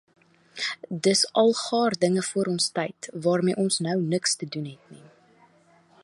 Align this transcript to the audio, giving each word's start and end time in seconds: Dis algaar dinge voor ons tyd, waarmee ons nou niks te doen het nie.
Dis 1.07 1.21
algaar 1.41 1.93
dinge 2.03 2.23
voor 2.29 2.47
ons 2.53 2.65
tyd, 2.77 3.09
waarmee 3.25 3.59
ons 3.65 3.77
nou 3.89 3.97
niks 4.15 4.35
te 4.39 4.47
doen 4.55 4.65
het 4.73 4.89
nie. 4.95 5.05